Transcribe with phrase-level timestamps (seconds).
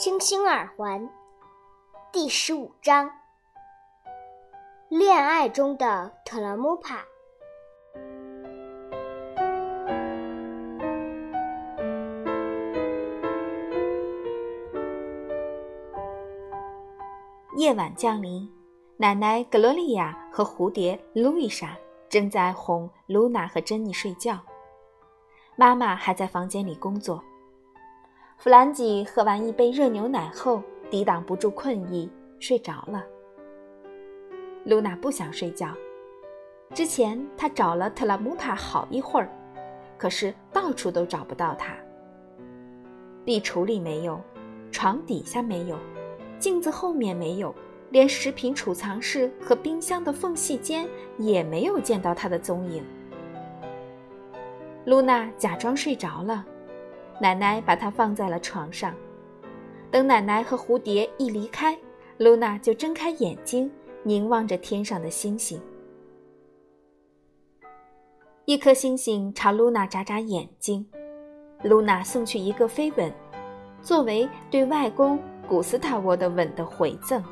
[0.00, 1.10] 星星耳环
[2.12, 3.10] 第十五章：
[4.88, 7.04] 恋爱中的特拉姆帕。
[17.56, 18.48] 夜晚降临，
[18.98, 21.76] 奶奶格罗利亚和蝴蝶露易莎
[22.08, 24.38] 正在哄露娜和珍妮睡觉，
[25.56, 27.20] 妈妈还在房间里工作。
[28.38, 33.04] 弗兰吉喝完一杯热牛奶后，抵挡不住困意，睡着了。
[34.62, 35.74] 露娜不想睡觉，
[36.72, 39.28] 之前她找了特拉姆塔好一会儿，
[39.98, 41.74] 可是到处都找不到他。
[43.24, 44.20] 壁橱里没有，
[44.70, 45.76] 床底下没有，
[46.38, 47.52] 镜子后面没有，
[47.90, 52.84] 连食品储藏室和冰箱的缝隙间也没有见到他的踪影。
[54.84, 56.46] 露娜假装睡着了。
[57.20, 58.94] 奶奶把它放在了床上。
[59.90, 61.76] 等奶奶和蝴蝶一离开，
[62.18, 63.70] 露娜就睁开眼睛，
[64.02, 65.60] 凝望着天上的星星。
[68.44, 70.86] 一颗星星朝露娜眨眨眼睛，
[71.62, 73.12] 露娜送去一个飞吻，
[73.82, 77.22] 作为对外公古斯塔沃的吻的回赠。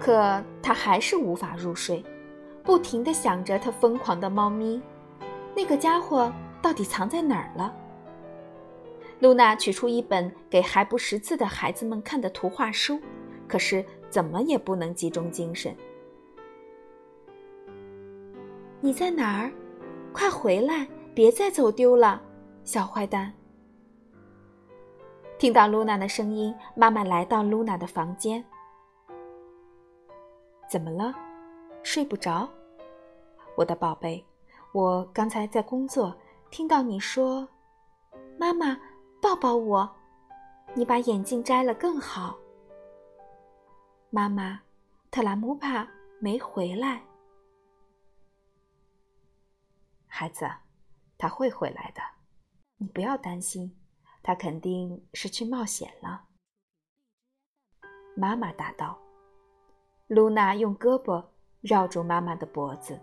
[0.00, 2.04] 可她还是无法入睡。
[2.66, 4.82] 不停地想着他疯狂的猫咪，
[5.54, 7.72] 那个家伙到底藏在哪儿了？
[9.20, 13.00] 露娜取出一本给还不识字的孩子们看的图画书，
[13.46, 15.74] 可是怎么也不能集中精神。
[18.80, 19.50] 你在哪儿？
[20.12, 22.20] 快回来，别再走丢了，
[22.64, 23.32] 小坏蛋！
[25.38, 28.44] 听到露娜的声音，妈妈来到露娜的房间。
[30.68, 31.14] 怎么了？
[31.82, 32.48] 睡不着，
[33.56, 34.22] 我的宝贝，
[34.72, 36.14] 我刚才在工作，
[36.50, 37.48] 听到你说
[38.38, 38.78] ：“妈妈，
[39.20, 39.90] 抱抱我。”
[40.76, 42.38] 你把眼镜摘了更好。
[44.10, 44.60] 妈妈，
[45.10, 45.88] 特拉姆帕
[46.20, 47.02] 没回来。
[50.06, 50.46] 孩子，
[51.16, 52.02] 他会回来的，
[52.76, 53.74] 你不要担心，
[54.22, 56.26] 他肯定是去冒险了。
[58.14, 58.98] 妈妈答道。
[60.08, 61.24] 露娜用胳膊。
[61.62, 63.00] 绕住妈妈的脖子，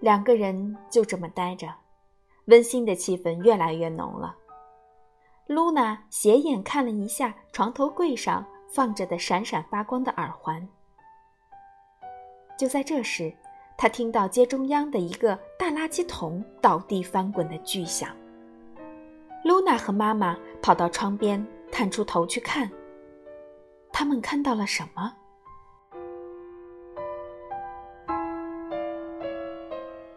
[0.00, 1.68] 两个人就这么待着，
[2.46, 4.34] 温馨的气氛越来越浓了。
[5.46, 10.66] 露娜斜眼看了一下床头柜上放着的闪闪发光的耳环，
[12.56, 13.32] 就在这时，
[13.76, 18.16] 她听到街中央的一个大垃圾桶倒地翻滚的巨响。
[19.44, 22.70] 露娜和妈妈跑到窗边，探出头去看，
[23.92, 25.14] 他们看到了什么？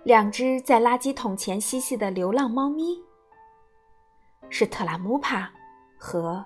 [0.03, 3.01] 两只在垃圾桶前嬉戏的流浪猫咪，
[4.49, 5.49] 是特拉姆帕
[5.97, 6.43] 和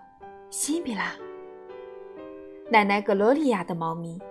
[0.51, 1.12] 西米拉，
[2.69, 4.22] 奶奶格罗利亚的猫咪。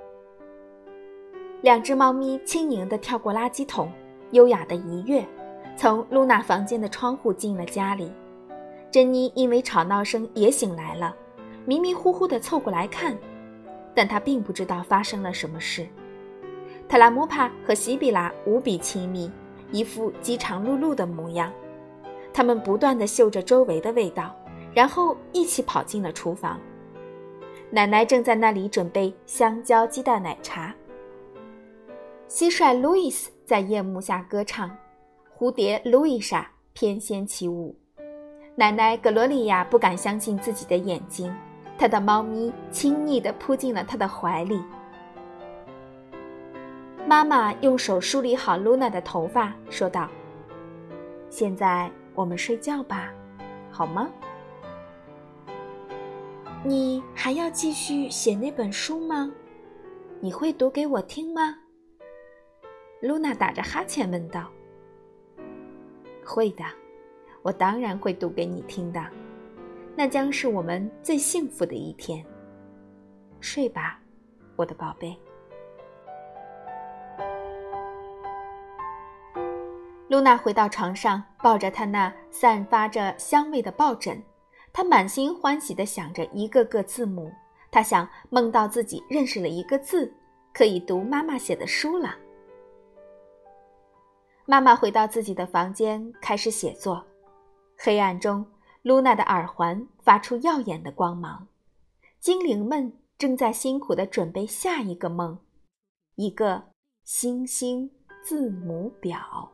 [1.61, 3.91] 两只猫咪轻盈地跳过垃圾桶，
[4.31, 5.27] 优雅地一跃，
[5.77, 8.13] 从露娜房间的窗户进了家里。
[8.93, 11.17] 珍妮因为吵闹声也醒来了，
[11.65, 13.19] 迷迷糊糊地凑过来看，
[13.93, 15.85] 但她并不知道发生了什么事。
[16.89, 19.31] 特拉姆帕和西比拉无比亲密，
[19.73, 21.53] 一副饥肠辘辘的模样。
[22.33, 24.35] 他们不断地嗅着周围的味道，
[24.73, 26.61] 然后一起跑进了厨房。
[27.71, 30.73] 奶奶正在那里准备香蕉鸡蛋奶茶。
[32.29, 34.71] 蟋蟀路易斯在夜幕下歌唱，
[35.37, 37.75] 蝴蝶路易莎翩跹起舞。
[38.55, 41.35] 奶奶格罗利亚不敢相信自己的眼睛，
[41.77, 44.63] 她的猫咪亲昵地扑进了她的怀里。
[47.09, 50.11] 妈妈用手梳理好露娜的头发，说道
[51.31, 53.15] ：“现在我们睡觉吧，
[53.71, 54.11] 好吗？
[56.65, 59.33] 你还要继续写那本书吗？
[60.19, 61.57] 你会读给我听吗？”
[63.01, 64.51] 露娜打着哈欠问道。
[66.27, 66.65] “会的，
[67.43, 69.01] 我当然会读给你听的，
[69.95, 72.25] 那将是我们最幸福的一天。
[73.39, 74.01] 睡吧，
[74.57, 75.17] 我的宝贝。”
[80.09, 84.23] 露娜回到床上，抱着她那散发着香味的抱枕，
[84.73, 87.33] 她满心欢喜地想着一个个字母。
[87.71, 90.13] 她想梦到自己认识了一个字，
[90.55, 92.17] 可以读妈妈写的书了。
[94.45, 97.05] 妈妈回到自己的房间，开始写作。
[97.77, 98.47] 黑暗中，
[98.83, 101.49] 露娜的耳环发出耀眼的光芒。
[102.21, 105.39] 精灵们正在辛苦地准备下一个梦，
[106.15, 106.63] 一个
[107.05, 107.91] 星星
[108.23, 109.51] 字母表。